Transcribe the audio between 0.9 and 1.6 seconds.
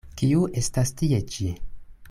tie ĉi?